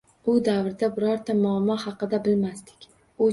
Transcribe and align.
U 0.31 0.33
davrda 0.45 0.89
birorta 0.95 1.35
muammo 1.43 1.77
haqida 1.85 2.21
bilmasdik. 2.29 2.89